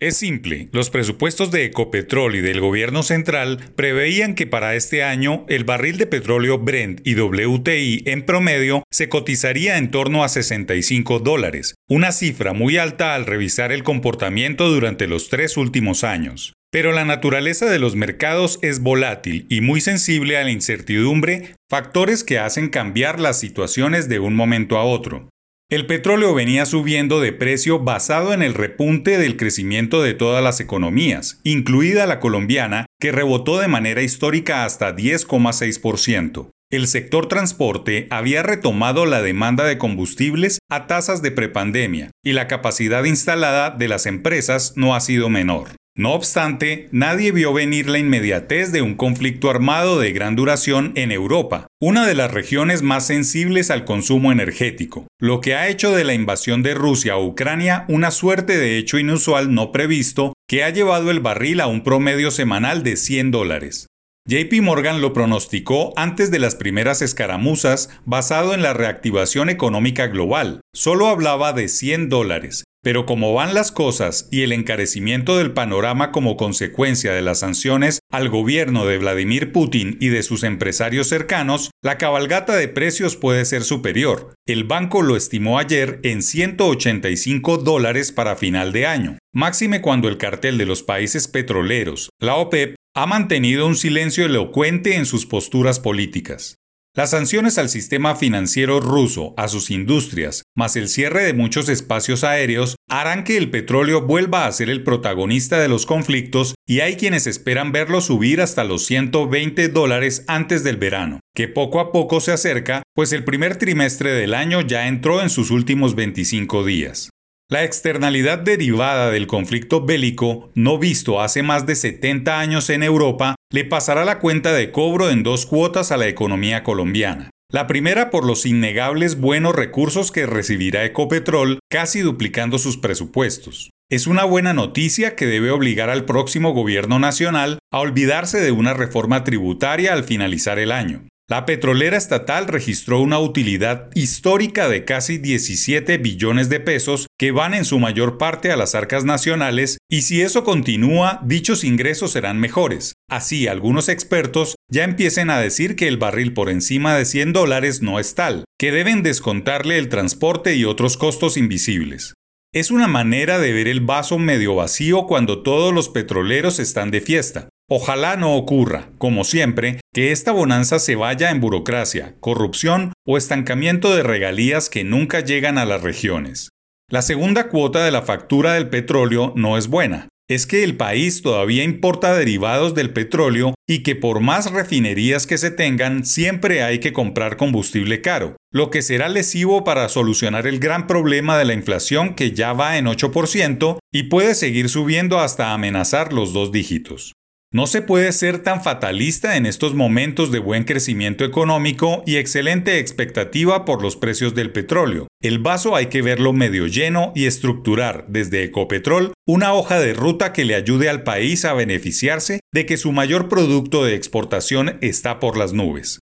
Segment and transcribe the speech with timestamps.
[0.00, 5.44] Es simple, los presupuestos de Ecopetrol y del gobierno central preveían que para este año
[5.50, 11.18] el barril de petróleo Brent y WTI en promedio se cotizaría en torno a 65
[11.18, 16.54] dólares, una cifra muy alta al revisar el comportamiento durante los tres últimos años.
[16.70, 22.24] Pero la naturaleza de los mercados es volátil y muy sensible a la incertidumbre, factores
[22.24, 25.28] que hacen cambiar las situaciones de un momento a otro.
[25.70, 30.58] El petróleo venía subiendo de precio basado en el repunte del crecimiento de todas las
[30.58, 36.50] economías, incluida la colombiana, que rebotó de manera histórica hasta 10,6%.
[36.72, 42.48] El sector transporte había retomado la demanda de combustibles a tasas de prepandemia y la
[42.48, 45.68] capacidad instalada de las empresas no ha sido menor.
[45.96, 51.10] No obstante, nadie vio venir la inmediatez de un conflicto armado de gran duración en
[51.10, 56.04] Europa, una de las regiones más sensibles al consumo energético, lo que ha hecho de
[56.04, 60.70] la invasión de Rusia a Ucrania una suerte de hecho inusual no previsto que ha
[60.70, 63.86] llevado el barril a un promedio semanal de 100 dólares.
[64.28, 70.60] JP Morgan lo pronosticó antes de las primeras escaramuzas basado en la reactivación económica global.
[70.72, 76.12] Solo hablaba de 100 dólares, pero como van las cosas y el encarecimiento del panorama
[76.12, 81.70] como consecuencia de las sanciones al gobierno de Vladimir Putin y de sus empresarios cercanos,
[81.82, 84.34] la cabalgata de precios puede ser superior.
[84.46, 90.18] El banco lo estimó ayer en 185 dólares para final de año, máxime cuando el
[90.18, 95.78] cartel de los países petroleros, la OPEP, ha mantenido un silencio elocuente en sus posturas
[95.78, 96.56] políticas.
[97.00, 102.24] Las sanciones al sistema financiero ruso, a sus industrias, más el cierre de muchos espacios
[102.24, 106.96] aéreos, harán que el petróleo vuelva a ser el protagonista de los conflictos y hay
[106.96, 112.20] quienes esperan verlo subir hasta los 120 dólares antes del verano, que poco a poco
[112.20, 117.09] se acerca, pues el primer trimestre del año ya entró en sus últimos 25 días.
[117.50, 123.34] La externalidad derivada del conflicto bélico, no visto hace más de 70 años en Europa,
[123.50, 127.30] le pasará la cuenta de cobro en dos cuotas a la economía colombiana.
[127.50, 133.70] La primera por los innegables buenos recursos que recibirá Ecopetrol, casi duplicando sus presupuestos.
[133.90, 138.74] Es una buena noticia que debe obligar al próximo gobierno nacional a olvidarse de una
[138.74, 141.02] reforma tributaria al finalizar el año.
[141.30, 147.54] La petrolera estatal registró una utilidad histórica de casi 17 billones de pesos que van
[147.54, 152.40] en su mayor parte a las arcas nacionales y si eso continúa, dichos ingresos serán
[152.40, 152.94] mejores.
[153.08, 157.80] Así, algunos expertos ya empiecen a decir que el barril por encima de 100 dólares
[157.80, 162.14] no es tal, que deben descontarle el transporte y otros costos invisibles.
[162.52, 167.00] Es una manera de ver el vaso medio vacío cuando todos los petroleros están de
[167.00, 167.49] fiesta.
[167.72, 173.94] Ojalá no ocurra, como siempre, que esta bonanza se vaya en burocracia, corrupción o estancamiento
[173.94, 176.48] de regalías que nunca llegan a las regiones.
[176.90, 180.08] La segunda cuota de la factura del petróleo no es buena.
[180.28, 185.38] Es que el país todavía importa derivados del petróleo y que por más refinerías que
[185.38, 190.58] se tengan, siempre hay que comprar combustible caro, lo que será lesivo para solucionar el
[190.58, 195.52] gran problema de la inflación que ya va en 8% y puede seguir subiendo hasta
[195.52, 197.12] amenazar los dos dígitos.
[197.52, 202.78] No se puede ser tan fatalista en estos momentos de buen crecimiento económico y excelente
[202.78, 205.08] expectativa por los precios del petróleo.
[205.20, 210.32] El vaso hay que verlo medio lleno y estructurar desde Ecopetrol una hoja de ruta
[210.32, 215.18] que le ayude al país a beneficiarse de que su mayor producto de exportación está
[215.18, 215.98] por las nubes.